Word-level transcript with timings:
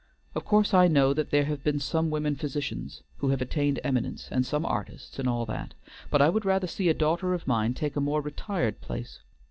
Of 0.33 0.45
course 0.45 0.73
I 0.73 0.87
know 0.87 1.13
that 1.13 1.29
there 1.29 1.45
have 1.45 1.63
been 1.63 1.79
some 1.79 2.09
women 2.09 2.35
physicians 2.35 3.03
who 3.17 3.29
have 3.29 3.39
attained 3.39 3.79
eminence, 3.83 4.29
and 4.31 4.43
some 4.43 4.65
artists, 4.65 5.19
and 5.19 5.29
all 5.29 5.45
that. 5.45 5.75
But 6.09 6.23
I 6.23 6.29
would 6.31 6.43
rather 6.43 6.65
see 6.65 6.89
a 6.89 6.93
daughter 6.95 7.35
of 7.35 7.45
mine 7.45 7.75
take 7.75 7.95
a 7.95 8.01
more 8.01 8.19
retired 8.21 8.81
place. 8.81 9.19